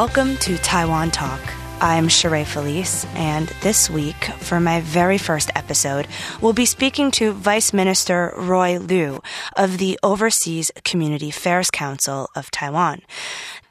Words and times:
Welcome 0.00 0.38
to 0.38 0.56
Taiwan 0.56 1.10
Talk. 1.10 1.42
I'm 1.78 2.08
Sheree 2.08 2.46
Felice, 2.46 3.04
and 3.14 3.48
this 3.60 3.90
week, 3.90 4.24
for 4.38 4.58
my 4.58 4.80
very 4.80 5.18
first 5.18 5.50
episode, 5.54 6.08
we'll 6.40 6.54
be 6.54 6.64
speaking 6.64 7.10
to 7.10 7.32
Vice 7.32 7.74
Minister 7.74 8.32
Roy 8.34 8.78
Leu 8.78 9.18
of 9.58 9.76
the 9.76 10.00
Overseas 10.02 10.70
Community 10.84 11.28
Affairs 11.28 11.70
Council 11.70 12.30
of 12.34 12.50
Taiwan. 12.50 13.02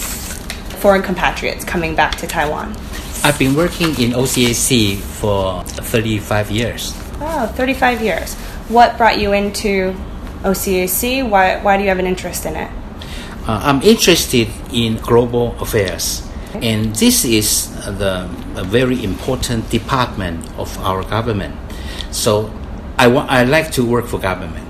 foreign 0.80 1.02
compatriots 1.02 1.66
coming 1.66 1.94
back 1.94 2.16
to 2.16 2.26
Taiwan? 2.26 2.74
I've 3.22 3.38
been 3.38 3.54
working 3.54 3.88
in 4.00 4.12
OCAC 4.12 4.96
for 4.96 5.62
35 5.64 6.50
years. 6.50 6.94
Oh, 7.24 7.46
35 7.54 8.02
years. 8.02 8.34
What 8.68 8.98
brought 8.98 9.18
you 9.20 9.32
into 9.32 9.94
OCAC? 10.42 11.28
Why, 11.28 11.60
why 11.62 11.76
do 11.76 11.82
you 11.84 11.88
have 11.88 12.00
an 12.00 12.06
interest 12.06 12.44
in 12.46 12.56
it? 12.56 12.70
Uh, 13.46 13.60
I'm 13.62 13.80
interested 13.82 14.48
in 14.72 14.96
global 14.96 15.54
affairs, 15.60 16.26
and 16.54 16.94
this 16.96 17.24
is 17.24 17.70
the 17.98 18.28
a 18.56 18.64
very 18.64 19.02
important 19.02 19.68
department 19.70 20.44
of 20.58 20.70
our 20.78 21.02
government. 21.02 21.54
So, 22.10 22.52
I 22.98 23.06
want 23.08 23.30
I 23.30 23.42
like 23.44 23.72
to 23.72 23.84
work 23.84 24.06
for 24.06 24.18
government. 24.18 24.66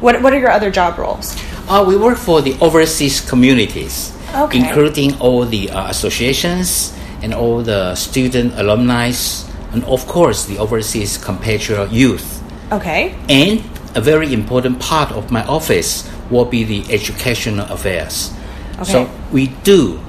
What, 0.00 0.22
what 0.22 0.32
are 0.32 0.38
your 0.38 0.50
other 0.50 0.70
job 0.70 0.98
roles? 0.98 1.36
Uh, 1.68 1.84
we 1.86 1.96
work 1.96 2.16
for 2.18 2.40
the 2.42 2.56
overseas 2.60 3.20
communities, 3.20 4.12
Okay. 4.34 4.58
including 4.58 5.18
all 5.20 5.44
the 5.44 5.70
uh, 5.70 5.88
associations 5.88 6.92
and 7.22 7.32
all 7.34 7.62
the 7.62 7.94
student 7.94 8.52
alumni, 8.58 9.12
and 9.74 9.84
of 9.84 10.06
course 10.06 10.46
the 10.46 10.58
overseas 10.58 11.18
compatriot 11.18 11.90
youth. 11.90 12.42
Okay. 12.72 13.14
And 13.28 13.60
a 13.94 14.00
very 14.00 14.32
important 14.32 14.80
part 14.80 15.12
of 15.12 15.30
my 15.30 15.44
office 15.44 16.08
will 16.30 16.44
be 16.44 16.64
the 16.64 16.92
educational 16.92 17.66
affairs. 17.66 18.32
Okay. 18.74 18.84
So 18.84 19.10
we 19.32 19.48
do, 19.62 20.00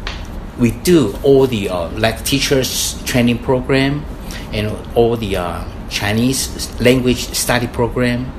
we 0.58 0.72
do 0.72 1.18
all 1.24 1.48
the 1.48 1.70
uh, 1.70 1.90
like 2.00 2.24
teachers 2.24 3.02
training 3.04 3.40
program, 3.40 4.06
and 4.54 4.72
all 4.96 5.18
the 5.18 5.36
uh, 5.36 5.64
Chinese 5.90 6.80
language 6.80 7.28
study 7.34 7.68
program, 7.68 8.32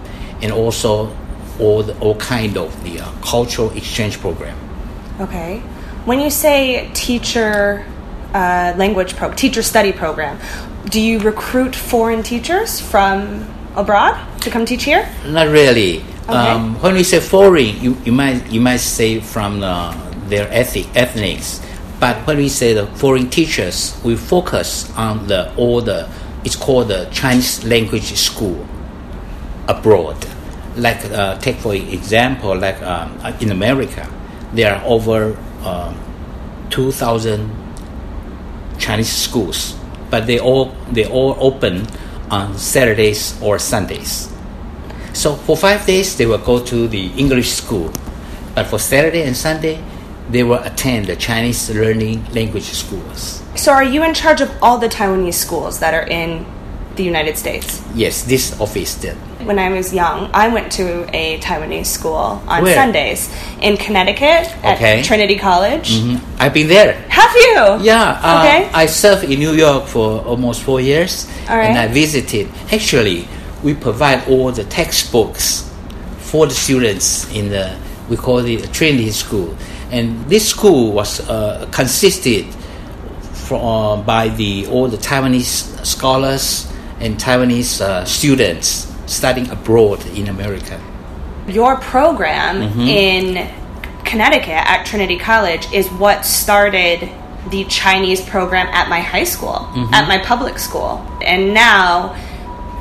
and 0.43 0.53
also 0.53 1.15
all 1.61 1.83
the, 1.83 1.99
all 1.99 2.17
kind 2.17 2.57
of 2.57 2.73
the 2.85 3.01
uh, 3.01 3.11
cultural 3.21 3.71
exchange 3.77 4.19
program. 4.19 4.57
Okay. 5.21 5.61
When 6.07 6.21
you 6.21 6.31
say 6.31 6.89
teacher 6.95 7.85
uh, 8.33 8.75
language 8.77 9.17
pro 9.17 9.33
teacher 9.33 9.63
study 9.63 9.93
program, 9.93 10.39
do 10.91 11.01
you 11.01 11.19
recruit 11.19 11.75
foreign 11.75 12.23
teachers 12.23 12.81
from 12.81 13.47
abroad 13.75 14.15
to 14.41 14.51
come 14.51 14.65
teach 14.65 14.84
here? 14.84 15.09
Not 15.27 15.48
really. 15.48 16.03
Um, 16.28 16.81
when 16.81 16.95
we 16.95 17.05
say 17.05 17.20
foreign, 17.20 17.81
you, 17.81 17.97
you 18.05 18.12
might 18.12 18.47
you 18.51 18.61
might 18.61 18.78
say 18.78 19.20
from 19.20 19.62
uh, 19.62 19.95
their 20.27 20.48
ethnic 20.51 20.87
ethnics, 20.97 21.62
but 22.01 22.27
when 22.27 22.39
we 22.39 22.48
say 22.48 22.73
the 22.75 22.87
foreign 22.98 23.31
teachers, 23.31 24.01
we 24.05 24.17
focus 24.17 24.91
on 24.97 25.28
the 25.28 25.55
all 25.56 25.81
the 25.81 26.09
it's 26.45 26.56
called 26.56 26.89
the 26.89 27.09
Chinese 27.12 27.65
language 27.65 28.12
school 28.17 28.67
abroad. 29.69 30.16
Like 30.77 31.05
uh, 31.06 31.38
take 31.38 31.56
for 31.56 31.75
example, 31.75 32.56
like 32.56 32.82
um, 32.82 33.19
in 33.41 33.53
America, 33.53 34.11
there 34.53 34.75
are 34.75 34.84
over 34.84 35.37
um, 35.62 35.97
two 36.71 36.91
thousand 36.91 37.50
Chinese 38.78 39.11
schools, 39.12 39.77
but 40.11 40.27
they 40.27 40.39
all 40.39 40.75
they 40.93 41.06
all 41.06 41.37
open 41.41 41.87
on 42.31 42.56
Saturdays 42.59 43.41
or 43.43 43.59
Sundays. 43.59 44.33
So 45.12 45.34
for 45.34 45.56
five 45.56 45.87
days 45.87 46.17
they 46.17 46.27
will 46.27 46.39
go 46.39 46.62
to 46.65 46.89
the 46.89 47.09
English 47.17 47.50
school, 47.50 47.93
but 48.55 48.67
for 48.67 48.78
Saturday 48.78 49.22
and 49.22 49.37
Sunday 49.37 49.83
they 50.28 50.43
will 50.43 50.62
attend 50.62 51.06
the 51.06 51.17
Chinese 51.17 51.71
learning 51.71 52.25
language 52.33 52.65
schools. 52.65 53.43
So, 53.55 53.72
are 53.72 53.84
you 53.84 54.03
in 54.03 54.12
charge 54.12 54.41
of 54.41 54.50
all 54.62 54.78
the 54.78 54.89
Taiwanese 54.89 55.34
schools 55.34 55.78
that 55.81 55.94
are 55.94 56.06
in 56.06 56.44
the 56.97 57.05
United 57.05 57.38
States? 57.38 57.83
Yes, 57.94 58.23
this 58.25 58.59
office 58.61 58.94
did. 58.97 59.17
When 59.47 59.61
I 59.61 59.69
was 59.71 59.95
young, 59.95 60.29
I 60.34 60.49
went 60.49 60.73
to 60.73 61.07
a 61.17 61.39
Taiwanese 61.39 61.87
school 61.87 62.43
on 62.49 62.62
Where? 62.65 62.75
Sundays 62.75 63.31
in 63.62 63.77
Connecticut 63.77 64.51
at 64.65 64.75
Okay. 64.77 65.03
Trinity 65.05 65.39
College. 65.39 66.03
I've 66.41 66.53
been 66.53 66.67
there. 66.67 66.95
Have 67.09 67.31
you? 67.34 67.85
Yeah, 67.87 68.19
uh, 68.23 68.43
Okay. 68.43 68.69
I 68.75 68.87
served 68.87 69.23
in 69.23 69.39
New 69.39 69.53
York 69.53 69.87
for 69.87 70.19
almost 70.27 70.62
four 70.62 70.81
years, 70.81 71.29
All 71.49 71.56
right. 71.56 71.67
and 71.71 71.79
I 71.79 71.87
visited. 71.87 72.49
Actually, 72.73 73.29
we 73.62 73.75
provide 73.75 74.27
all 74.29 74.51
the 74.51 74.65
textbooks 74.65 75.71
for 76.19 76.47
the 76.47 76.55
students 76.55 77.31
in 77.33 77.49
the 77.51 77.77
we 78.11 78.17
call 78.17 78.39
it 78.39 78.73
Trinity 78.73 79.11
School, 79.12 79.56
and 79.93 80.27
this 80.29 80.49
school 80.49 80.91
was 80.93 81.21
uh, 81.29 81.67
consisted 81.71 82.47
from 83.47 83.62
uh, 83.62 83.97
by 84.03 84.29
the 84.29 84.67
all 84.67 84.89
the 84.89 84.97
Taiwanese 84.99 85.85
scholars 85.87 86.67
and 87.01 87.17
Taiwanese 87.19 87.81
uh, 87.81 88.05
students 88.05 88.93
studying 89.06 89.50
abroad 89.50 90.05
in 90.06 90.28
America. 90.28 90.81
Your 91.49 91.77
program 91.77 92.61
mm-hmm. 92.61 92.81
in 92.81 94.05
Connecticut 94.05 94.49
at 94.49 94.84
Trinity 94.84 95.17
College 95.17 95.72
is 95.72 95.89
what 95.89 96.25
started 96.25 97.09
the 97.50 97.65
Chinese 97.65 98.21
program 98.21 98.67
at 98.69 98.89
my 98.89 99.00
high 99.00 99.25
school, 99.25 99.55
mm-hmm. 99.55 99.94
at 99.94 100.09
my 100.09 100.19
public 100.19 100.59
school. 100.59 100.99
And 101.22 101.55
now 101.55 102.15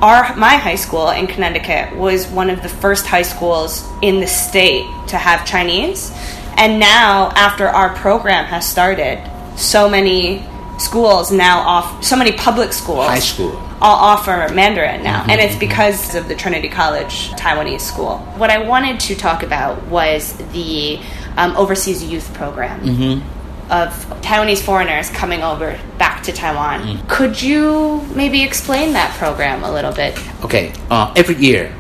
our 0.02 0.36
my 0.36 0.56
high 0.56 0.76
school 0.76 1.10
in 1.10 1.28
Connecticut 1.28 1.96
was 1.96 2.28
one 2.28 2.50
of 2.50 2.62
the 2.62 2.70
first 2.70 3.06
high 3.06 3.22
schools 3.22 3.88
in 4.02 4.20
the 4.20 4.28
state 4.28 4.86
to 5.08 5.18
have 5.18 5.46
Chinese. 5.46 6.12
And 6.58 6.80
now 6.80 7.32
after 7.36 7.68
our 7.68 7.94
program 7.96 8.46
has 8.46 8.68
started, 8.68 9.20
so 9.58 9.90
many 9.90 10.46
schools 10.78 11.32
now 11.32 11.60
off 11.60 12.04
so 12.04 12.16
many 12.16 12.32
public 12.34 12.74
schools 12.74 13.08
High 13.08 13.20
school. 13.20 13.52
all 13.82 13.98
offer 14.14 14.52
Mandarin 14.54 15.04
now, 15.04 15.26
and 15.30 15.40
it's 15.42 15.56
because 15.58 16.16
of 16.16 16.28
the 16.28 16.36
Trinity 16.36 16.70
College 16.70 17.30
Taiwanese 17.32 17.82
school. 17.82 18.18
What 18.38 18.50
I 18.50 18.60
wanted 18.68 19.00
to 19.02 19.16
talk 19.16 19.44
about 19.44 19.84
was 19.88 20.34
the 20.54 21.00
um, 21.38 21.56
overseas 21.58 22.04
youth 22.04 22.34
program 22.34 23.22
of 23.70 23.90
Taiwanese 24.22 24.62
foreigners 24.62 25.10
coming 25.10 25.42
over 25.42 25.80
back 25.98 26.22
to 26.24 26.32
Taiwan. 26.32 27.00
Could 27.08 27.42
you 27.42 28.02
maybe 28.16 28.44
explain 28.44 28.94
that 28.94 29.12
program 29.18 29.64
a 29.64 29.72
little 29.72 29.92
bit? 29.92 30.18
Okay, 30.44 30.72
uh, 30.92 31.12
every 31.16 31.36
year, 31.36 31.74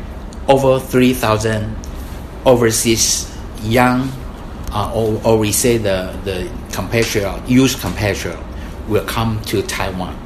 over 0.47 0.79
3,000 0.79 1.75
overseas 2.45 3.31
young, 3.61 4.09
uh, 4.71 4.91
or, 4.93 5.21
or 5.25 5.37
we 5.37 5.51
say 5.51 5.77
the, 5.77 6.17
the 6.23 6.49
compatriot, 6.73 7.47
youth 7.47 7.79
compatriot, 7.81 8.39
will 8.87 9.05
come 9.05 9.41
to 9.43 9.61
Taiwan 9.61 10.17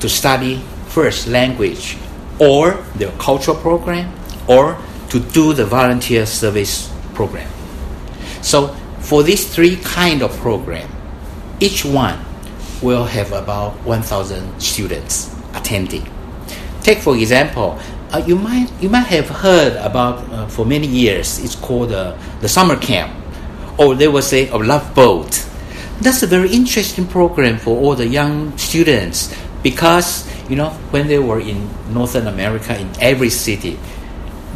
to 0.00 0.08
study 0.08 0.62
first 0.86 1.26
language 1.26 1.96
or 2.38 2.72
their 2.96 3.10
cultural 3.12 3.56
program 3.56 4.12
or 4.48 4.78
to 5.08 5.20
do 5.20 5.52
the 5.52 5.64
volunteer 5.64 6.26
service 6.26 6.92
program. 7.14 7.50
So 8.42 8.68
for 9.00 9.22
these 9.22 9.52
three 9.52 9.76
kind 9.76 10.22
of 10.22 10.34
program, 10.38 10.90
each 11.60 11.84
one 11.84 12.18
will 12.82 13.04
have 13.04 13.32
about 13.32 13.72
1,000 13.84 14.60
students 14.60 15.34
attending. 15.54 16.06
Take 16.82 16.98
for 16.98 17.16
example, 17.16 17.78
uh, 18.12 18.22
you 18.26 18.36
might 18.36 18.70
you 18.80 18.88
might 18.88 19.08
have 19.08 19.28
heard 19.28 19.74
about 19.76 20.22
uh, 20.30 20.46
for 20.46 20.66
many 20.66 20.86
years. 20.86 21.42
It's 21.42 21.54
called 21.54 21.92
uh, 21.92 22.16
the 22.40 22.48
summer 22.48 22.76
camp, 22.76 23.10
or 23.78 23.94
they 23.94 24.06
will 24.06 24.22
say 24.22 24.48
a 24.48 24.56
love 24.56 24.94
boat. 24.94 25.44
That's 26.00 26.22
a 26.22 26.26
very 26.26 26.52
interesting 26.52 27.06
program 27.06 27.58
for 27.58 27.76
all 27.76 27.94
the 27.94 28.06
young 28.06 28.56
students 28.58 29.34
because 29.62 30.28
you 30.50 30.56
know 30.56 30.70
when 30.90 31.06
they 31.06 31.18
were 31.18 31.40
in 31.40 31.68
Northern 31.92 32.26
America 32.26 32.78
in 32.78 32.90
every 33.00 33.30
city, 33.30 33.78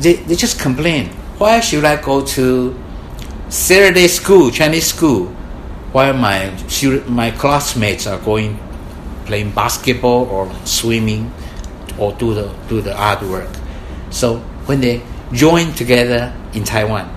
they, 0.00 0.14
they 0.14 0.35
just 0.35 0.61
complain. 0.61 1.08
Why 1.38 1.61
should 1.61 1.85
I 1.85 2.02
go 2.02 2.25
to 2.38 2.76
Saturday 3.49 4.08
school, 4.08 4.50
Chinese 4.50 4.87
school, 4.93 5.26
while 5.93 6.12
my 6.12 6.52
my 7.06 7.31
classmates 7.31 8.06
are 8.06 8.19
going 8.19 8.58
playing 9.25 9.50
basketball 9.52 10.25
or 10.29 10.50
swimming 10.64 11.32
or 11.99 12.12
do 12.14 12.34
the 12.34 12.52
do 12.69 12.81
the 12.81 12.93
artwork. 12.93 13.49
So 14.11 14.38
when 14.67 14.81
they 14.81 15.02
join 15.32 15.73
together 15.73 16.34
in 16.55 16.64
Taiwan, 16.64 17.08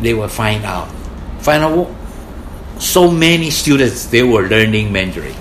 they 0.00 0.14
will 0.14 0.28
find 0.28 0.64
out 0.64 0.88
find 1.40 1.64
out 1.64 1.88
so 2.78 3.10
many 3.10 3.50
students 3.50 4.06
they 4.06 4.22
were 4.22 4.48
learning 4.48 4.92
Mandarin. 4.92 5.36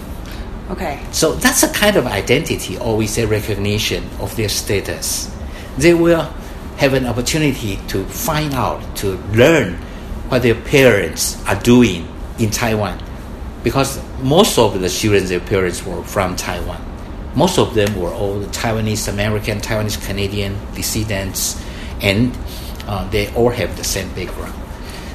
Okay. 0.70 1.06
So 1.12 1.34
that's 1.36 1.64
a 1.64 1.72
kind 1.72 1.96
of 1.96 2.06
identity 2.08 2.78
or 2.78 2.98
we 2.98 3.08
say 3.08 3.26
recognition 3.26 4.10
of 4.20 4.36
their 4.36 4.50
status. 4.50 5.30
They 5.78 5.94
will 5.94 6.24
have 6.78 6.94
an 6.94 7.06
opportunity 7.06 7.80
to 7.88 8.04
find 8.06 8.54
out, 8.54 8.96
to 8.98 9.18
learn 9.34 9.74
what 10.30 10.42
their 10.42 10.56
parents 10.56 11.44
are 11.46 11.60
doing 11.62 12.08
in 12.40 12.50
Taiwan. 12.50 13.02
Because 13.64 14.02
most 14.22 14.58
of 14.58 14.80
the 14.82 14.90
students, 14.90 15.30
their 15.30 15.40
parents 15.40 15.86
were 15.86 16.04
from 16.04 16.36
Taiwan. 16.36 16.82
Most 17.36 17.58
of 17.58 17.74
them 17.74 17.96
were 18.00 18.12
all 18.12 18.42
Taiwanese 18.46 19.08
American, 19.08 19.60
Taiwanese 19.60 20.06
Canadian 20.06 20.58
descendants, 20.76 21.62
and 22.02 22.36
uh, 22.88 23.08
they 23.10 23.34
all 23.34 23.50
have 23.50 23.76
the 23.78 23.84
same 23.84 24.14
background. 24.14 24.54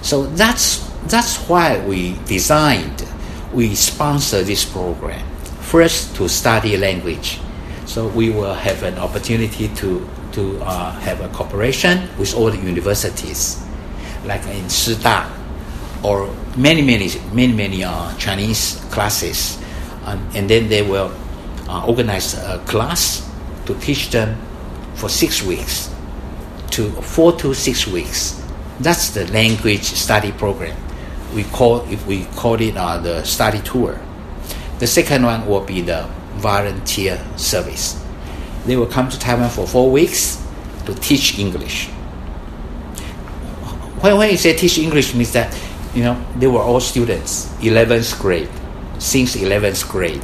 So 0.03 0.27
that's 0.27 0.88
that's 1.07 1.37
why 1.49 1.79
we 1.87 2.19
designed, 2.27 3.07
we 3.53 3.75
sponsor 3.75 4.43
this 4.43 4.65
program. 4.65 5.25
First, 5.61 6.17
to 6.17 6.29
study 6.29 6.77
language. 6.77 7.41
So 7.87 8.09
we 8.09 8.31
will 8.31 8.55
have 8.55 8.83
an 8.83 8.99
opportunity 8.99 9.69
to 9.81 10.09
to 10.33 10.61
uh, 10.61 10.93
have 11.01 11.21
a 11.21 11.29
cooperation 11.29 12.09
with 12.19 12.35
all 12.35 12.51
the 12.51 12.59
universities, 12.59 13.65
like 14.25 14.45
in 14.47 14.65
Shida, 14.69 15.25
or 16.03 16.29
many 16.57 16.83
many 16.83 17.09
many 17.33 17.53
many 17.53 17.85
uh, 17.85 18.15
Chinese 18.17 18.77
classes, 18.91 19.57
um, 20.05 20.21
and 20.35 20.49
then 20.49 20.69
they 20.69 20.83
will 20.83 21.13
uh, 21.69 21.87
organize 21.87 22.35
a 22.35 22.61
class 22.67 23.25
to 23.65 23.75
teach 23.81 24.11
them 24.11 24.37
for 24.95 25.09
six 25.09 25.43
weeks 25.43 25.89
to 26.71 26.91
four 27.03 27.33
to 27.33 27.55
six 27.55 27.87
weeks. 27.87 28.41
That's 28.81 29.11
the 29.11 29.27
language 29.33 29.85
study 29.85 30.33
program. 30.33 30.77
We 31.35 31.45
call 31.45 31.81
if 31.91 32.07
we 32.07 32.25
call 32.37 32.61
it 32.61 32.77
uh, 32.77 32.99
the 32.99 33.23
study 33.25 33.61
tour. 33.61 33.99
The 34.79 34.87
second 34.87 35.25
one 35.25 35.47
will 35.47 35.65
be 35.65 35.81
the 35.83 36.09
volunteer 36.37 37.23
service. 37.37 38.03
They 38.65 38.77
will 38.77 38.87
come 38.87 39.09
to 39.09 39.19
Taiwan 39.19 39.51
for 39.51 39.67
four 39.67 39.91
weeks 39.91 40.43
to 40.87 40.95
teach 40.95 41.39
English. 41.39 41.89
When, 44.01 44.17
when 44.17 44.31
you 44.31 44.37
say 44.37 44.57
teach 44.57 44.79
English 44.79 45.15
means 45.15 45.33
that 45.33 45.53
you 45.95 46.03
know 46.03 46.17
they 46.37 46.47
were 46.47 46.61
all 46.61 46.81
students, 46.81 47.47
11th 47.61 48.21
grade, 48.21 48.49
since 48.99 49.37
11th 49.37 49.89
grade, 49.89 50.23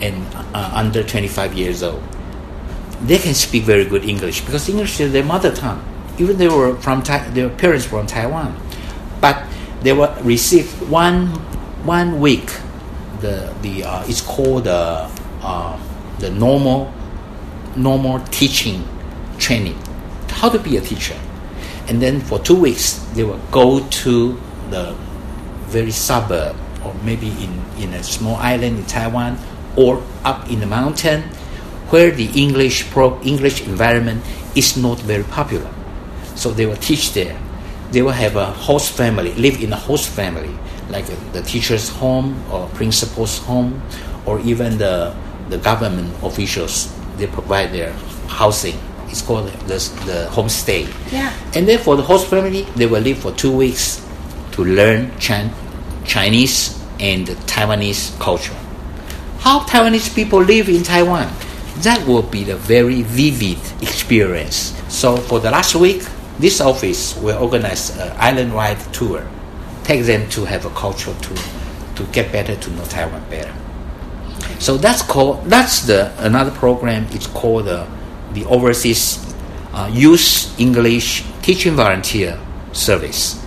and 0.00 0.26
uh, 0.54 0.70
under 0.74 1.02
25 1.02 1.54
years 1.54 1.82
old. 1.82 2.02
They 3.02 3.18
can 3.18 3.34
speak 3.34 3.64
very 3.64 3.84
good 3.84 4.04
English 4.04 4.42
because 4.42 4.68
English 4.68 5.00
is 5.00 5.12
their 5.12 5.24
mother 5.24 5.54
tongue. 5.54 5.82
Even 6.18 6.36
they 6.36 6.48
were 6.48 6.76
from 6.76 7.02
tai- 7.02 7.28
their 7.30 7.48
parents 7.48 7.90
were 7.90 7.98
from 7.98 8.06
Taiwan, 8.06 8.54
they 9.84 9.92
were 9.92 10.12
received 10.22 10.88
one 10.88 11.28
one 11.84 12.18
week. 12.18 12.50
The 13.20 13.54
the 13.62 13.84
uh, 13.84 14.04
it's 14.08 14.20
called 14.20 14.64
the 14.64 15.08
uh, 15.42 15.78
the 16.18 16.30
normal 16.30 16.92
normal 17.76 18.20
teaching 18.32 18.82
training, 19.38 19.78
how 20.28 20.48
to 20.48 20.58
be 20.58 20.76
a 20.76 20.80
teacher, 20.80 21.18
and 21.86 22.00
then 22.00 22.20
for 22.20 22.38
two 22.38 22.56
weeks 22.56 22.98
they 23.14 23.24
will 23.24 23.40
go 23.52 23.86
to 24.04 24.40
the 24.70 24.96
very 25.68 25.90
suburb 25.90 26.56
or 26.84 26.94
maybe 27.04 27.28
in, 27.42 27.52
in 27.78 27.92
a 27.94 28.02
small 28.02 28.36
island 28.36 28.78
in 28.78 28.84
Taiwan 28.86 29.38
or 29.76 30.02
up 30.24 30.48
in 30.50 30.60
the 30.60 30.66
mountain 30.66 31.22
where 31.90 32.10
the 32.10 32.26
English 32.40 32.90
pro 32.90 33.20
English 33.22 33.66
environment 33.66 34.24
is 34.54 34.76
not 34.76 34.98
very 35.00 35.24
popular. 35.24 35.70
So 36.34 36.50
they 36.50 36.66
will 36.66 36.76
teach 36.80 37.12
there. 37.12 37.38
They 37.90 38.02
will 38.02 38.12
have 38.12 38.36
a 38.36 38.46
host 38.46 38.92
family, 38.92 39.32
live 39.34 39.62
in 39.62 39.72
a 39.72 39.76
host 39.76 40.08
family, 40.08 40.50
like 40.90 41.06
the 41.32 41.42
teacher's 41.42 41.88
home 41.88 42.42
or 42.50 42.68
principal's 42.70 43.38
home, 43.38 43.80
or 44.26 44.40
even 44.40 44.78
the, 44.78 45.14
the 45.48 45.58
government 45.58 46.12
officials. 46.22 46.92
They 47.16 47.26
provide 47.26 47.72
their 47.72 47.92
housing. 48.26 48.76
It's 49.08 49.22
called 49.22 49.48
the, 49.68 49.78
the 50.06 50.28
homestay. 50.32 50.92
Yeah. 51.12 51.32
And 51.54 51.68
then 51.68 51.78
for 51.78 51.94
the 51.96 52.02
host 52.02 52.26
family, 52.28 52.62
they 52.74 52.86
will 52.86 53.00
live 53.02 53.18
for 53.18 53.30
two 53.32 53.52
weeks 53.54 54.04
to 54.52 54.64
learn 54.64 55.16
Chin- 55.18 55.52
Chinese 56.04 56.80
and 56.98 57.26
Taiwanese 57.46 58.18
culture. 58.18 58.54
How 59.38 59.60
Taiwanese 59.60 60.14
people 60.14 60.40
live 60.42 60.68
in 60.68 60.82
Taiwan, 60.82 61.28
that 61.78 62.04
will 62.06 62.22
be 62.22 62.44
the 62.44 62.56
very 62.56 63.02
vivid 63.02 63.58
experience. 63.82 64.72
So 64.88 65.16
for 65.16 65.38
the 65.38 65.50
last 65.50 65.74
week, 65.74 66.02
this 66.38 66.60
office 66.60 67.16
will 67.18 67.40
organize 67.42 67.96
an 67.96 68.12
island-wide 68.18 68.80
tour, 68.92 69.26
take 69.84 70.04
them 70.04 70.28
to 70.30 70.44
have 70.44 70.64
a 70.64 70.70
cultural 70.70 71.14
tour, 71.16 71.36
to 71.96 72.04
get 72.12 72.32
better 72.32 72.56
to 72.56 72.70
know 72.70 72.84
Taiwan 72.84 73.24
better. 73.30 73.54
So 74.58 74.76
that's 74.76 75.02
called 75.02 75.44
that's 75.44 75.86
the 75.86 76.12
another 76.18 76.50
program. 76.50 77.06
It's 77.10 77.26
called 77.26 77.66
the 77.66 77.86
the 78.32 78.44
overseas 78.46 79.34
uh, 79.72 79.90
youth 79.92 80.58
English 80.58 81.24
teaching 81.42 81.74
volunteer 81.74 82.38
service, 82.72 83.42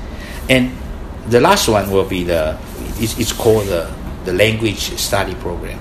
and 0.49 0.71
the 1.27 1.41
last 1.41 1.67
one 1.67 1.91
will 1.91 2.07
be 2.07 2.23
the 2.23 2.57
it's, 2.99 3.17
it's 3.19 3.33
called 3.33 3.67
the 3.67 3.91
the 4.25 4.33
language 4.33 4.95
study 4.97 5.35
program. 5.35 5.79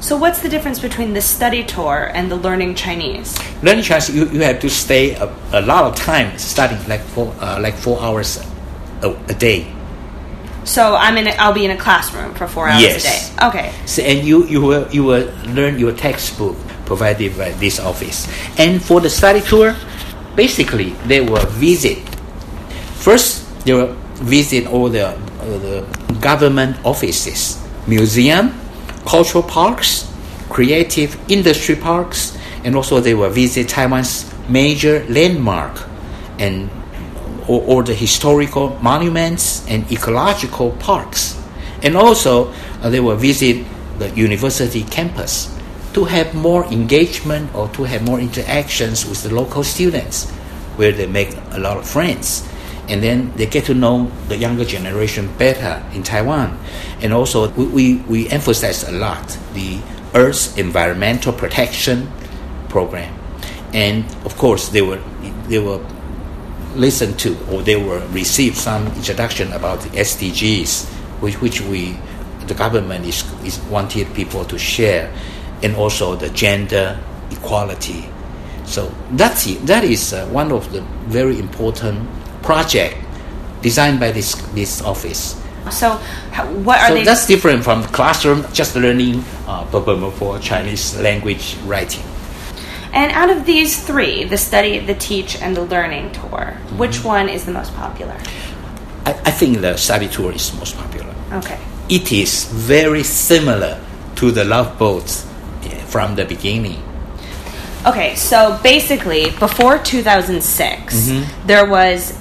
So, 0.00 0.16
what's 0.16 0.40
the 0.40 0.48
difference 0.48 0.78
between 0.78 1.14
the 1.14 1.20
study 1.22 1.64
tour 1.64 2.10
and 2.14 2.30
the 2.30 2.36
learning 2.36 2.74
Chinese? 2.74 3.34
Learning 3.62 3.82
Chinese, 3.82 4.10
you, 4.14 4.28
you 4.28 4.40
have 4.40 4.60
to 4.60 4.68
stay 4.70 5.14
a, 5.14 5.24
a 5.52 5.62
lot 5.62 5.84
of 5.84 5.96
time 5.96 6.36
studying, 6.38 6.86
like 6.86 7.00
four 7.00 7.34
uh, 7.40 7.58
like 7.60 7.74
four 7.74 8.00
hours 8.00 8.38
a, 9.02 9.10
a 9.28 9.34
day. 9.34 9.72
So, 10.64 10.96
I'm 10.96 11.16
in. 11.16 11.28
A, 11.28 11.30
I'll 11.40 11.54
be 11.54 11.64
in 11.64 11.70
a 11.70 11.76
classroom 11.78 12.34
for 12.34 12.46
four 12.46 12.68
hours 12.68 12.82
Yes. 12.82 13.32
a 13.32 13.40
day. 13.40 13.46
Okay. 13.48 13.72
So, 13.86 14.02
and 14.02 14.26
you, 14.26 14.44
you 14.46 14.60
will 14.60 14.86
you 14.92 15.02
will 15.04 15.32
learn 15.48 15.78
your 15.78 15.92
textbook 15.92 16.56
provided 16.84 17.36
by 17.36 17.50
this 17.58 17.80
office. 17.80 18.28
And 18.58 18.82
for 18.82 19.00
the 19.00 19.10
study 19.10 19.40
tour, 19.40 19.74
basically 20.36 20.90
they 21.08 21.20
will 21.20 21.44
visit. 21.58 21.98
First, 23.00 23.42
they 23.64 23.72
will 23.74 23.94
visit 24.22 24.66
all 24.66 24.88
the, 24.88 25.08
uh, 25.08 25.16
the 25.58 25.86
government 26.20 26.76
offices, 26.84 27.58
museum, 27.86 28.54
cultural 29.06 29.42
parks, 29.42 30.12
creative 30.50 31.18
industry 31.30 31.76
parks, 31.76 32.36
and 32.64 32.76
also 32.76 33.00
they 33.00 33.14
will 33.14 33.30
visit 33.30 33.68
Taiwan's 33.68 34.30
major 34.48 35.04
landmark 35.08 35.86
and 36.38 36.70
or, 37.48 37.62
or 37.62 37.82
the 37.82 37.94
historical 37.94 38.76
monuments 38.82 39.66
and 39.68 39.90
ecological 39.90 40.72
parks. 40.72 41.40
And 41.82 41.96
also, 41.96 42.52
uh, 42.82 42.90
they 42.90 43.00
will 43.00 43.16
visit 43.16 43.64
the 43.98 44.10
university 44.10 44.82
campus 44.82 45.54
to 45.94 46.04
have 46.04 46.34
more 46.34 46.64
engagement 46.66 47.54
or 47.54 47.68
to 47.68 47.84
have 47.84 48.02
more 48.02 48.20
interactions 48.20 49.06
with 49.06 49.22
the 49.22 49.34
local 49.34 49.62
students, 49.64 50.30
where 50.76 50.92
they 50.92 51.06
make 51.06 51.34
a 51.52 51.58
lot 51.58 51.76
of 51.76 51.88
friends. 51.88 52.46
And 52.88 53.02
then 53.02 53.32
they 53.36 53.46
get 53.46 53.64
to 53.66 53.74
know 53.74 54.10
the 54.28 54.36
younger 54.36 54.64
generation 54.64 55.32
better 55.38 55.84
in 55.92 56.02
Taiwan. 56.02 56.58
And 57.02 57.12
also, 57.12 57.50
we, 57.50 57.66
we, 57.66 57.96
we 58.08 58.28
emphasize 58.28 58.84
a 58.84 58.92
lot 58.92 59.36
the 59.54 59.80
Earth's 60.14 60.56
environmental 60.56 61.32
protection 61.32 62.10
program. 62.68 63.12
And 63.74 64.04
of 64.24 64.36
course, 64.36 64.68
they 64.68 64.82
were, 64.82 65.02
they 65.48 65.58
will 65.58 65.84
listen 66.74 67.16
to 67.16 67.36
or 67.50 67.62
they 67.62 67.76
were 67.76 68.06
received 68.08 68.56
some 68.56 68.86
introduction 68.88 69.52
about 69.52 69.80
the 69.80 69.88
SDGs, 69.90 70.86
which, 71.20 71.40
which 71.40 71.60
we, 71.62 71.98
the 72.46 72.54
government 72.54 73.04
is, 73.04 73.24
is 73.44 73.58
wanted 73.70 74.12
people 74.14 74.44
to 74.44 74.58
share, 74.58 75.12
and 75.62 75.74
also 75.74 76.14
the 76.14 76.28
gender 76.30 76.98
equality. 77.30 78.08
So 78.64 78.92
that's 79.12 79.46
it. 79.46 79.66
that 79.66 79.84
is 79.84 80.12
uh, 80.12 80.26
one 80.28 80.52
of 80.52 80.70
the 80.72 80.82
very 81.06 81.38
important 81.38 82.08
project 82.46 82.96
designed 83.62 83.98
by 84.00 84.10
this 84.12 84.34
this 84.54 84.80
office. 84.82 85.34
So, 85.70 85.98
what 86.62 86.78
are 86.78 86.88
so 86.88 86.94
they? 86.94 87.04
that's 87.04 87.26
different 87.26 87.64
from 87.64 87.82
classroom 87.90 88.46
just 88.52 88.76
learning 88.76 89.24
uh, 89.48 89.66
for 90.18 90.38
Chinese 90.38 90.94
language 91.00 91.56
writing. 91.66 92.04
and 92.94 93.10
out 93.12 93.30
of 93.30 93.44
these 93.44 93.82
three, 93.84 94.24
the 94.24 94.38
study, 94.38 94.78
the 94.78 94.94
teach, 94.94 95.36
and 95.42 95.56
the 95.56 95.64
learning 95.66 96.12
tour, 96.12 96.54
Mm-hmm. 96.54 96.78
which 96.78 97.02
one 97.04 97.28
is 97.28 97.44
the 97.44 97.52
most 97.52 97.74
popular? 97.74 98.14
I, 99.04 99.10
I 99.26 99.32
think 99.34 99.60
the 99.60 99.76
study 99.76 100.08
tour 100.08 100.32
is 100.32 100.54
most 100.54 100.76
popular. 100.78 101.12
Okay. 101.42 101.58
it 101.88 102.12
is 102.12 102.46
very 102.54 103.02
similar 103.02 103.78
to 104.16 104.30
the 104.30 104.44
love 104.44 104.78
boats 104.78 105.26
from 105.90 106.14
the 106.14 106.24
beginning. 106.24 106.80
Okay, 107.86 108.14
so 108.16 108.58
basically, 108.62 109.30
before 109.38 109.78
2006, 109.78 110.94
Mm-hmm. 110.94 111.46
there 111.46 111.66
was 111.66 112.14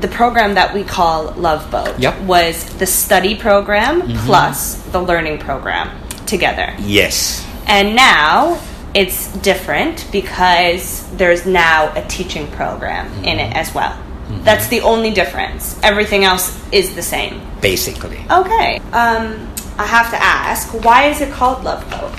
the 0.00 0.08
program 0.08 0.54
that 0.54 0.72
we 0.74 0.82
call 0.84 1.32
Love 1.34 1.70
Boat. 1.70 1.98
Yep. 1.98 2.14
Mm-hmm. 2.14 2.26
Was 2.26 2.64
the 2.78 2.86
study 2.86 3.34
program 3.36 4.02
plus 4.24 4.76
the 4.92 5.00
learning 5.02 5.38
program 5.38 5.90
together. 6.26 6.74
Yes, 6.78 7.44
And 7.66 7.94
now 7.96 8.60
it's 8.94 9.28
different 9.38 10.06
because 10.12 11.08
there's 11.16 11.44
now 11.46 11.92
a 11.94 12.02
teaching 12.08 12.46
program 12.52 13.06
in 13.24 13.38
Mm-hmm. 13.38 13.52
it 13.52 13.56
as 13.56 13.74
well. 13.74 13.96
That's 14.44 14.68
the 14.68 14.80
only 14.82 15.10
difference. 15.10 15.78
Everything 15.82 16.22
else 16.24 16.54
is 16.72 16.94
the 16.94 17.02
same. 17.02 17.40
basically. 17.60 18.18
Okay. 18.30 18.78
Um, 18.92 19.50
I 19.76 19.86
have 19.86 20.10
to 20.10 20.20
ask, 20.22 20.72
why 20.84 21.06
is 21.10 21.20
it 21.20 21.32
called 21.32 21.64
Love 21.64 21.82
Boat? 21.90 22.14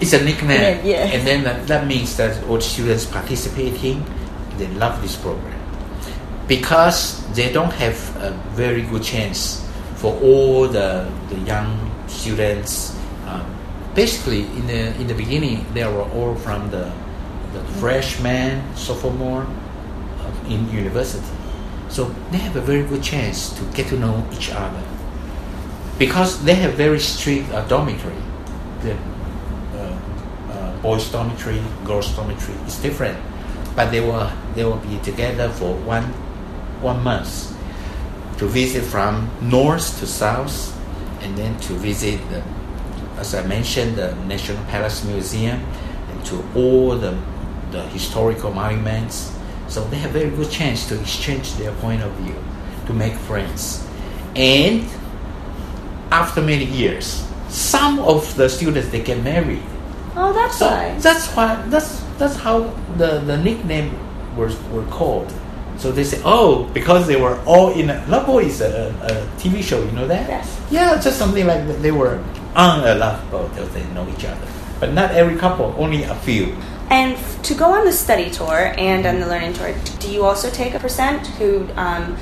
It's 0.00 0.12
a 0.12 0.22
nickname, 0.24 0.84
Yeah, 0.84 1.06
yeah. 1.06 1.14
and 1.14 1.26
then 1.26 1.44
that, 1.44 1.66
that 1.68 1.86
means 1.86 2.16
that 2.16 2.42
all 2.48 2.60
students 2.60 3.06
participating, 3.06 4.04
they 4.58 4.66
love 4.74 5.00
this 5.02 5.16
program 5.16 5.57
because 6.48 7.22
they 7.34 7.52
don't 7.52 7.72
have 7.74 8.16
a 8.16 8.30
very 8.56 8.82
good 8.82 9.02
chance 9.02 9.64
for 9.96 10.18
all 10.22 10.66
the, 10.66 11.06
the 11.28 11.38
young 11.40 11.68
students. 12.08 12.96
Um, 13.26 13.44
basically, 13.94 14.42
in 14.56 14.66
the 14.66 14.96
in 14.96 15.06
the 15.06 15.14
beginning, 15.14 15.66
they 15.74 15.84
were 15.84 16.08
all 16.16 16.34
from 16.34 16.70
the 16.70 16.90
the 17.52 17.62
freshman, 17.80 18.64
sophomore 18.76 19.44
uh, 19.44 20.48
in 20.48 20.68
university, 20.72 21.24
so 21.88 22.14
they 22.30 22.38
have 22.38 22.56
a 22.56 22.60
very 22.60 22.82
good 22.82 23.02
chance 23.02 23.52
to 23.56 23.64
get 23.76 23.88
to 23.88 23.98
know 23.98 24.26
each 24.32 24.50
other 24.50 24.82
because 25.98 26.42
they 26.44 26.54
have 26.54 26.74
very 26.74 27.00
strict 27.00 27.50
uh, 27.52 27.66
dormitory. 27.68 28.14
The 28.82 28.92
uh, 28.92 29.98
uh, 30.52 30.82
boys' 30.82 31.10
dormitory, 31.10 31.60
girls' 31.84 32.14
dormitory 32.14 32.56
is 32.66 32.76
different, 32.80 33.18
but 33.74 33.90
they 33.90 34.00
will 34.00 34.30
they 34.54 34.64
will 34.64 34.80
be 34.80 34.98
together 35.02 35.48
for 35.50 35.74
one 35.84 36.12
one 36.80 37.02
month 37.02 37.54
to 38.38 38.46
visit 38.46 38.84
from 38.84 39.28
north 39.42 39.98
to 39.98 40.06
south, 40.06 40.74
and 41.22 41.36
then 41.36 41.58
to 41.60 41.72
visit 41.74 42.20
the, 42.30 42.42
as 43.18 43.34
I 43.34 43.44
mentioned, 43.46 43.96
the 43.96 44.14
National 44.26 44.62
Palace 44.66 45.04
Museum, 45.04 45.60
and 46.10 46.24
to 46.26 46.44
all 46.54 46.96
the 46.96 47.16
the 47.70 47.82
historical 47.88 48.50
monuments. 48.52 49.32
So 49.68 49.84
they 49.90 49.98
have 49.98 50.12
very 50.12 50.30
good 50.30 50.50
chance 50.50 50.88
to 50.88 50.98
exchange 50.98 51.52
their 51.54 51.72
point 51.72 52.02
of 52.02 52.10
view, 52.12 52.34
to 52.86 52.92
make 52.94 53.12
friends, 53.12 53.84
and 54.34 54.86
after 56.10 56.40
many 56.40 56.64
years, 56.64 57.26
some 57.48 57.98
of 57.98 58.34
the 58.36 58.48
students 58.48 58.88
they 58.88 59.02
get 59.02 59.22
married. 59.22 59.62
Oh, 60.16 60.32
that's 60.32 60.58
So 60.58 60.70
nice. 60.70 61.02
that's 61.02 61.26
why 61.36 61.62
that's 61.68 62.00
that's 62.18 62.36
how 62.36 62.60
the, 62.96 63.18
the 63.20 63.36
nickname 63.36 63.92
was 64.36 64.56
were 64.70 64.84
called. 64.86 65.32
So 65.78 65.92
they 65.92 66.04
say, 66.04 66.20
oh, 66.24 66.64
because 66.74 67.06
they 67.06 67.20
were 67.20 67.38
all 67.46 67.70
in 67.72 67.88
a 67.90 68.04
Love 68.08 68.26
Boat 68.26 68.42
is 68.44 68.60
a, 68.60 68.90
a 69.02 69.40
TV 69.40 69.62
show, 69.62 69.82
you 69.82 69.92
know 69.92 70.08
that? 70.08 70.28
Yes. 70.28 70.60
Yeah, 70.70 71.00
just 71.00 71.18
something 71.18 71.46
like 71.46 71.66
that. 71.68 71.80
They 71.82 71.92
were 71.92 72.22
on 72.56 72.80
a 72.86 72.94
love 72.96 73.30
boat, 73.30 73.54
so 73.54 73.64
they 73.66 73.84
know 73.94 74.08
each 74.08 74.24
other. 74.24 74.46
But 74.80 74.92
not 74.92 75.12
every 75.12 75.36
couple, 75.36 75.74
only 75.78 76.02
a 76.02 76.14
few. 76.16 76.56
And 76.90 77.14
f- 77.14 77.42
to 77.42 77.54
go 77.54 77.72
on 77.72 77.84
the 77.84 77.92
study 77.92 78.30
tour 78.30 78.74
and 78.76 79.06
on 79.06 79.20
the 79.20 79.26
learning 79.26 79.52
tour, 79.54 79.74
do 80.00 80.10
you 80.10 80.24
also 80.24 80.50
take 80.50 80.74
a 80.74 80.80
percent 80.80 81.26
who 81.38 81.68
um, 81.76 82.16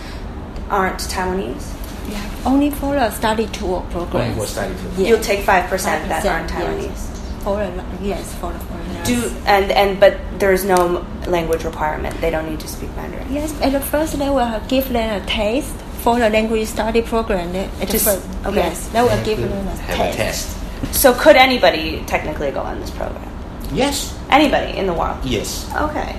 aren't 0.68 1.00
Taiwanese? 1.00 1.72
Yeah, 2.10 2.22
only 2.44 2.70
for 2.70 2.94
the 2.94 3.10
study 3.10 3.46
tour 3.48 3.80
program. 3.90 4.30
Only 4.32 4.34
for 4.40 4.46
study 4.46 4.74
tour. 4.74 4.90
Yeah. 4.98 5.08
You'll 5.08 5.20
take 5.20 5.40
five 5.44 5.68
percent 5.70 6.08
that 6.08 6.24
5%, 6.24 6.30
aren't 6.30 6.50
Taiwanese. 6.50 6.82
Yes. 6.84 7.42
For 7.42 7.56
the 7.58 7.84
yes, 8.04 8.34
for 8.34 8.52
the 8.52 8.58
foreigners. 8.58 8.75
Do 9.06 9.30
and 9.46 9.70
and 9.70 10.00
but 10.00 10.18
there's 10.38 10.64
no 10.64 11.04
language 11.26 11.64
requirement. 11.64 12.20
They 12.20 12.30
don't 12.30 12.48
need 12.48 12.60
to 12.60 12.68
speak 12.68 12.90
Mandarin. 12.96 13.26
yes, 13.32 13.52
at 13.62 13.72
the 13.72 13.80
first 13.80 14.18
they 14.18 14.30
will 14.30 14.60
give 14.68 14.88
them 14.92 15.22
a 15.22 15.24
taste 15.26 15.74
for 16.02 16.18
the 16.18 16.28
language 16.30 16.68
study 16.68 17.02
program. 17.02 17.52
They- 17.52 17.70
At 17.82 17.88
the 17.88 17.98
Just- 17.98 18.04
first, 18.06 18.26
okay. 18.46 18.56
yes, 18.56 18.88
they 18.88 19.02
will 19.02 19.22
give 19.24 19.38
them 19.40 19.52
a 19.66 19.74
have 19.90 19.96
test. 19.96 20.14
a 20.14 20.16
test. 20.16 20.94
So 20.94 21.14
could 21.14 21.36
anybody 21.36 22.02
technically 22.06 22.50
go 22.50 22.60
on 22.60 22.80
this 22.80 22.90
program? 22.90 23.26
Yes, 23.72 24.14
Anybody 24.30 24.76
in 24.78 24.86
the 24.86 24.92
world? 24.94 25.18
yes. 25.24 25.66
Okay. 25.74 26.14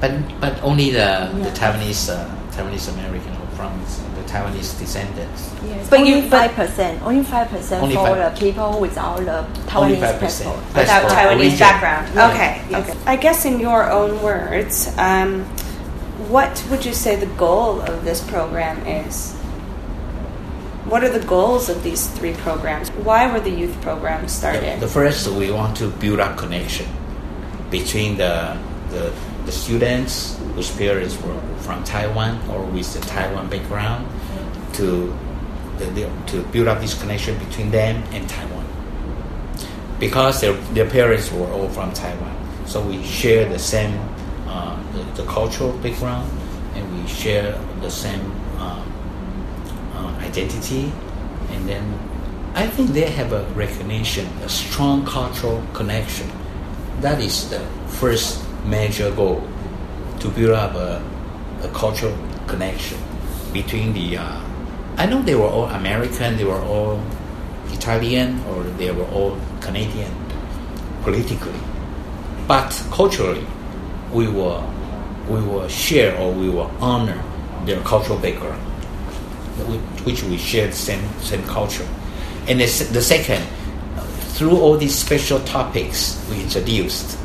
But 0.00 0.12
but 0.40 0.54
only 0.62 0.90
the, 0.90 1.30
the 1.42 1.50
Taiwanese 1.54 2.10
uh, 2.10 2.26
Taiwanese 2.54 2.90
American 2.94 3.32
or 3.38 3.41
from 3.62 4.14
the 4.16 4.22
Taiwanese 4.30 4.78
descendants. 4.78 5.50
Yes, 5.66 5.88
But 5.88 6.00
only 6.00 6.10
you- 6.24 6.30
five 6.30 6.52
percent, 6.52 7.02
only 7.02 7.22
five 7.22 7.48
percent 7.48 7.82
Only 7.82 7.94
for 7.94 8.06
5. 8.16 8.34
the 8.34 8.40
people 8.40 8.80
without 8.80 9.18
the 9.24 9.38
Only 9.76 9.96
Taiwanese 9.96 10.00
5%. 10.00 10.20
passport. 10.20 10.58
Without 10.74 11.02
Taiwanese 11.10 11.36
origin. 11.38 11.58
background. 11.58 12.06
Yeah. 12.14 12.28
Okay. 12.30 12.52
Yes. 12.70 12.88
Okay. 12.90 12.98
I 13.06 13.16
guess 13.16 13.44
in 13.44 13.60
your 13.60 13.90
own 13.90 14.20
words, 14.22 14.92
um, 14.98 15.44
what 16.28 16.64
would 16.70 16.84
you 16.84 16.92
say 16.94 17.14
the 17.16 17.32
goal 17.38 17.80
of 17.82 18.04
this 18.04 18.20
program 18.20 18.84
is? 18.86 19.34
What 20.90 21.04
are 21.04 21.08
the 21.18 21.24
goals 21.24 21.68
of 21.68 21.82
these 21.84 22.06
three 22.18 22.34
programs? 22.34 22.90
Why 23.08 23.30
were 23.30 23.40
the 23.40 23.50
youth 23.50 23.74
programs 23.82 24.32
started? 24.32 24.80
The 24.80 24.88
first, 24.88 25.28
we 25.28 25.50
want 25.50 25.76
to 25.78 25.88
build 26.02 26.18
up 26.20 26.36
connection 26.36 26.86
between 27.70 28.16
the, 28.18 28.56
the, 28.90 29.12
the 29.46 29.52
students 29.52 30.38
whose 30.54 30.70
parents 30.76 31.20
were 31.22 31.40
from 31.58 31.82
Taiwan 31.84 32.40
or 32.50 32.64
with 32.64 32.92
the 32.94 33.00
Taiwan 33.00 33.48
background 33.48 34.06
to, 34.74 35.16
the, 35.78 36.10
to 36.28 36.42
build 36.52 36.68
up 36.68 36.80
this 36.80 37.00
connection 37.00 37.38
between 37.38 37.70
them 37.70 38.02
and 38.12 38.28
Taiwan. 38.28 38.64
Because 39.98 40.40
their, 40.40 40.52
their 40.74 40.88
parents 40.88 41.30
were 41.32 41.46
all 41.52 41.68
from 41.68 41.92
Taiwan. 41.92 42.36
So 42.66 42.80
we 42.80 43.02
share 43.04 43.48
the 43.48 43.58
same 43.58 43.98
uh, 44.46 44.76
the, 44.92 45.22
the 45.22 45.28
cultural 45.28 45.72
background 45.78 46.30
and 46.74 47.02
we 47.02 47.08
share 47.08 47.58
the 47.80 47.90
same 47.90 48.20
uh, 48.58 48.84
uh, 49.94 50.06
identity, 50.20 50.92
and 51.50 51.68
then 51.68 51.82
I 52.54 52.66
think 52.66 52.90
they 52.90 53.08
have 53.10 53.32
a 53.32 53.44
recognition, 53.54 54.26
a 54.42 54.48
strong 54.48 55.04
cultural 55.06 55.62
connection. 55.72 56.30
That 57.00 57.20
is 57.20 57.50
the 57.50 57.60
first 57.88 58.44
major 58.64 59.10
goal 59.12 59.42
to 60.20 60.28
build 60.28 60.50
up 60.50 60.74
a, 60.74 61.02
a 61.62 61.68
cultural 61.68 62.16
connection 62.46 62.98
between 63.52 63.92
the. 63.92 64.18
Uh, 64.18 64.40
I 64.96 65.06
know 65.06 65.22
they 65.22 65.34
were 65.34 65.48
all 65.48 65.66
American, 65.66 66.36
they 66.36 66.44
were 66.44 66.60
all 66.62 67.02
Italian, 67.68 68.40
or 68.46 68.62
they 68.78 68.90
were 68.90 69.06
all 69.06 69.38
Canadian 69.60 70.12
politically, 71.02 71.58
but 72.46 72.70
culturally, 72.90 73.46
we 74.12 74.28
will 74.28 74.62
we 75.28 75.40
will 75.40 75.66
share 75.68 76.16
or 76.18 76.32
we 76.32 76.50
will 76.50 76.70
honor 76.80 77.22
their 77.64 77.80
cultural 77.82 78.18
background 78.18 78.60
which 80.04 80.22
we 80.24 80.36
share 80.36 80.66
the 80.66 80.72
same 80.72 81.08
same 81.20 81.42
culture. 81.44 81.86
And 82.48 82.60
the, 82.60 82.66
second, 82.66 83.46
through 84.34 84.58
all 84.58 84.76
these 84.76 84.94
special 84.94 85.38
topics 85.40 86.18
we 86.28 86.42
introduced, 86.42 87.18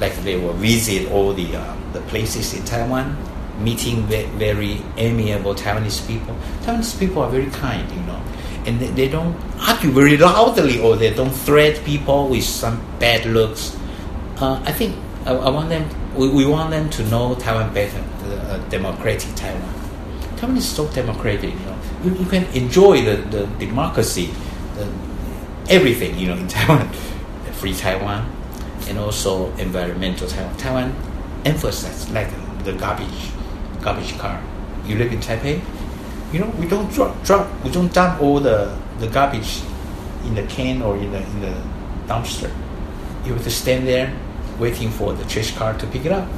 like 0.00 0.16
they 0.24 0.36
will 0.36 0.54
visit 0.54 1.10
all 1.12 1.32
the 1.32 1.54
uh, 1.56 1.76
the 1.92 2.00
places 2.02 2.54
in 2.54 2.64
Taiwan, 2.64 3.16
meeting 3.58 4.02
ve- 4.06 4.26
very 4.36 4.80
amiable 4.96 5.54
Taiwanese 5.54 6.06
people. 6.08 6.34
Taiwanese 6.62 6.98
people 6.98 7.22
are 7.22 7.30
very 7.30 7.50
kind, 7.50 7.88
you 7.92 8.00
know, 8.02 8.20
and 8.66 8.80
they, 8.80 8.88
they 8.88 9.08
don't 9.08 9.36
argue 9.60 9.90
very 9.90 10.16
loudly 10.16 10.80
or 10.80 10.96
they 10.96 11.12
don't 11.12 11.30
threat 11.30 11.84
people 11.84 12.28
with 12.28 12.44
some 12.44 12.80
bad 12.98 13.26
looks. 13.26 13.76
Uh, 14.38 14.60
I 14.64 14.72
think 14.72 14.96
I, 15.26 15.32
I 15.34 15.50
want 15.50 15.68
them. 15.68 15.88
We, 16.16 16.28
we 16.30 16.46
want 16.46 16.70
them 16.70 16.88
to 16.90 17.04
know 17.08 17.34
Taiwan 17.34 17.72
better, 17.74 18.02
uh, 18.24 18.58
democratic 18.70 19.34
Taiwan. 19.36 19.74
Taiwan 20.36 20.56
is 20.56 20.66
so 20.68 20.88
democratic, 20.88 21.52
you 21.52 21.60
know. 21.60 21.78
You, 22.04 22.14
you 22.14 22.26
can 22.26 22.44
enjoy 22.54 23.02
the, 23.04 23.16
the 23.28 23.46
democracy, 23.58 24.30
the, 24.76 24.90
everything, 25.68 26.18
you 26.18 26.28
know, 26.28 26.36
in 26.36 26.48
Taiwan. 26.48 26.88
Free 27.60 27.74
Taiwan, 27.74 28.24
and 28.88 28.98
also 28.98 29.52
environmental 29.56 30.28
Taiwan. 30.28 30.56
Taiwan 30.56 30.94
emphasizes 31.44 32.10
like 32.10 32.28
the 32.64 32.72
garbage, 32.72 33.30
garbage 33.82 34.16
car. 34.18 34.42
You 34.86 34.96
live 34.96 35.12
in 35.12 35.20
Taipei, 35.20 35.60
you 36.32 36.38
know, 36.38 36.48
we 36.58 36.66
don't 36.66 36.90
drop, 36.92 37.22
drop 37.24 37.48
we 37.64 37.70
don't 37.70 37.92
dump 37.92 38.20
all 38.20 38.40
the, 38.40 38.76
the 38.98 39.08
garbage 39.08 39.62
in 40.24 40.34
the 40.34 40.42
can 40.44 40.82
or 40.82 40.96
in 40.96 41.10
the 41.12 41.18
in 41.18 41.40
the 41.40 41.54
dumpster. 42.06 42.50
You 43.24 43.34
have 43.34 43.44
to 43.44 43.50
stand 43.50 43.86
there 43.86 44.14
waiting 44.58 44.90
for 44.90 45.12
the 45.12 45.24
trash 45.24 45.56
car 45.56 45.76
to 45.78 45.86
pick 45.86 46.04
it 46.04 46.12
up. 46.12 46.28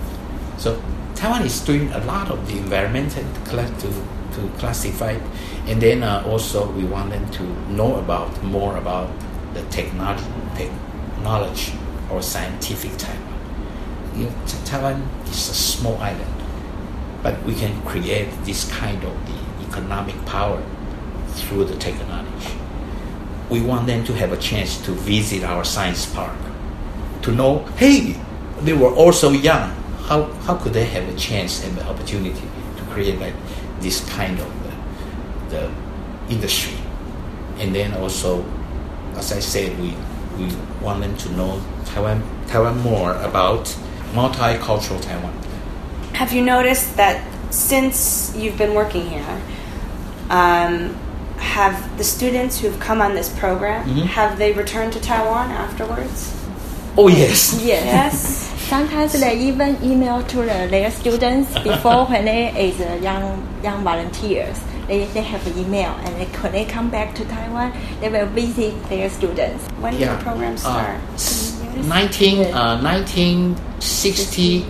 So 0.59 0.81
Taiwan 1.15 1.43
is 1.43 1.61
doing 1.61 1.93
a 1.93 2.05
lot 2.05 2.31
of 2.31 2.47
the 2.49 2.59
environmental 2.59 3.25
to 3.45 3.93
to 4.33 4.49
classify, 4.59 5.19
and 5.67 5.81
then 5.81 6.03
uh, 6.03 6.25
also 6.27 6.71
we 6.73 6.85
want 6.85 7.11
them 7.11 7.29
to 7.31 7.43
know 7.71 7.97
about 7.97 8.43
more 8.43 8.77
about 8.77 9.11
the 9.53 9.63
technology, 9.65 10.25
technology 10.57 11.73
or 12.13 12.23
scientific 12.23 12.97
Taiwan. 12.99 13.41
You 14.15 14.25
know, 14.27 14.33
Ta- 14.47 14.65
Taiwan 14.65 15.09
is 15.25 15.49
a 15.49 15.55
small 15.55 15.97
island, 15.97 16.31
but 17.23 17.43
we 17.45 17.55
can 17.55 17.81
create 17.83 18.29
this 18.45 18.71
kind 18.71 19.03
of 19.03 19.15
the 19.27 19.67
economic 19.69 20.15
power 20.27 20.63
through 21.29 21.65
the 21.65 21.77
technology. 21.77 22.55
We 23.49 23.63
want 23.63 23.87
them 23.87 24.05
to 24.05 24.13
have 24.15 24.33
a 24.33 24.37
chance 24.37 24.79
to 24.85 24.93
visit 24.93 25.45
our 25.45 25.65
science 25.65 26.07
park, 26.07 26.37
to 27.23 27.33
know, 27.33 27.65
hey, 27.77 28.17
they 28.61 28.75
were 28.75 28.93
also 28.93 29.31
young. 29.31 29.71
How, 30.05 30.25
how 30.45 30.57
could 30.57 30.75
they 30.75 30.85
have 30.85 31.09
a 31.09 31.17
chance 31.17 31.65
and 31.65 31.77
the 31.77 31.85
opportunity 31.87 32.49
to 32.77 32.83
create 32.91 33.19
like 33.19 33.35
this 33.81 34.07
kind 34.11 34.39
of 34.39 34.51
the, 35.51 35.57
the 35.57 35.73
industry? 36.29 36.77
And 37.59 37.75
then 37.75 37.95
also, 37.95 38.45
as 39.15 39.33
I 39.33 39.41
said, 39.41 39.79
we, 39.79 39.95
we 40.37 40.53
want 40.83 41.01
them 41.01 41.17
to 41.17 41.33
know 41.33 41.63
Taiwan, 41.87 42.23
Taiwan 42.49 42.79
more 42.81 43.13
about 43.17 43.65
multicultural 44.15 45.01
Taiwan. 45.01 45.33
Have 46.15 46.33
you 46.33 46.43
noticed 46.43 46.97
that 46.97 47.23
since 47.51 48.35
you've 48.37 48.59
been 48.59 48.75
working 48.75 49.09
here, 49.09 49.41
um, 50.31 50.95
have 51.39 51.99
the 51.99 52.05
students 52.05 52.61
who've 52.61 52.79
come 52.79 53.01
on 53.03 53.15
this 53.15 53.29
program 53.31 53.87
Mhm. 53.89 54.07
have 54.07 54.39
they 54.39 54.53
returned 54.53 54.93
to 54.93 55.01
Taiwan 55.01 55.51
afterwards? 55.51 56.33
Oh 56.97 57.09
yes, 57.09 57.59
Yes. 57.65 58.49
Sometimes 58.73 59.13
they 59.13 59.37
even 59.39 59.77
email 59.85 60.23
to 60.23 60.37
the, 60.39 60.67
their 60.71 60.91
students 60.91 61.53
before 61.65 62.07
when 62.07 62.25
they 62.25 62.49
is 62.69 62.81
uh, 62.81 62.99
young 63.03 63.47
young 63.63 63.83
volunteers. 63.85 64.59
They, 64.89 65.05
they 65.07 65.23
have 65.23 65.47
an 65.47 65.59
email 65.59 65.91
and 66.05 66.17
they, 66.21 66.25
when 66.43 66.53
they 66.53 66.65
come 66.65 66.89
back 66.91 67.15
to 67.17 67.25
Taiwan, 67.25 67.73
they 68.01 68.09
will 68.09 68.27
visit 68.27 68.75
their 68.89 69.09
students. 69.11 69.65
When 69.81 69.95
did 69.97 70.09
the 70.09 70.17
program 70.23 70.57
start? 70.57 70.89
Uh, 70.89 70.99
Can 70.99 71.01
you 71.01 71.11
notice? 71.13 71.52
19, 71.77 72.53
uh, 72.53 72.81
1960, 72.83 74.61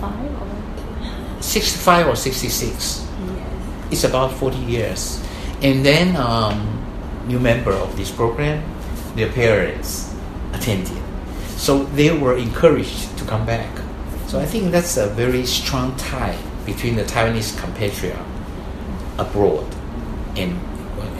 Five 0.00 0.30
or 0.40 1.42
65 1.42 2.08
or 2.08 2.16
66. 2.16 2.72
yes. 2.72 3.08
It's 3.90 4.04
about 4.04 4.32
40 4.32 4.56
years. 4.58 5.22
And 5.62 5.84
then 5.84 6.16
um, 6.16 6.82
new 7.26 7.38
member 7.38 7.72
of 7.72 7.96
this 7.96 8.10
program, 8.10 8.62
their 9.14 9.30
parents 9.30 10.14
attended. 10.52 10.98
So 11.56 11.84
they 11.84 12.16
were 12.16 12.36
encouraged 12.36 13.16
to 13.18 13.24
come 13.24 13.46
back. 13.46 13.70
So 14.26 14.40
I 14.40 14.46
think 14.46 14.72
that's 14.72 14.96
a 14.96 15.08
very 15.08 15.44
strong 15.44 15.94
tie 15.96 16.38
between 16.64 16.96
the 16.96 17.04
Taiwanese 17.04 17.58
compatriot 17.58 18.18
abroad 19.18 19.66
and, 20.36 20.58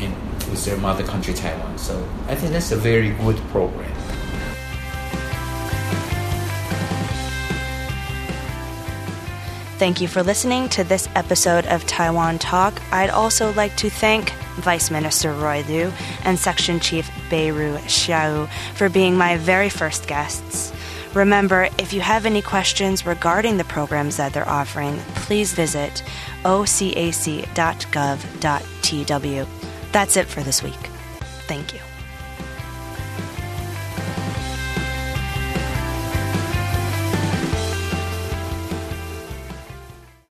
and 0.01 0.15
with 0.51 0.65
their 0.65 0.77
mother 0.79 1.05
country 1.05 1.35
Taiwan. 1.35 1.77
So 1.79 2.03
I 2.29 2.35
think 2.35 2.53
that's 2.53 2.73
a 2.73 2.77
very 2.77 3.11
good 3.11 3.37
program. 3.51 3.92
Thank 9.83 10.01
you 10.01 10.07
for 10.07 10.23
listening 10.23 10.69
to 10.69 10.85
this 10.85 11.09
episode 11.17 11.67
of 11.67 11.85
Taiwan 11.89 12.39
Talk. 12.39 12.81
I'd 12.93 13.11
also 13.11 13.53
like 13.55 13.77
to 13.79 13.91
thank 13.91 14.31
Vice 14.59 14.93
Minister 14.93 15.33
Roy 15.33 15.65
Leu 15.67 15.91
and 16.23 16.39
Section 16.39 16.79
Chief 16.79 17.11
Bey-ru 17.29 17.79
Shiau 17.79 18.49
for 18.77 18.89
being 18.89 19.17
my 19.17 19.39
very 19.39 19.69
first 19.69 20.07
guests. 20.07 20.73
Remember, 21.15 21.69
if 21.79 21.93
you 21.93 22.01
have 22.01 22.27
any 22.27 22.43
questions 22.43 23.05
regarding 23.05 23.57
the 23.57 23.65
programs 23.65 24.19
that 24.19 24.33
they're 24.33 24.49
offering, 24.49 24.99
please 25.17 25.53
visit 25.53 26.05
ocac.gov.tw. 26.45 27.47
That's 29.91 30.17
it 30.17 30.29
for 30.29 30.43
this 30.45 30.62
week. 30.62 30.91
Thank 31.49 31.75
you. 31.75 31.81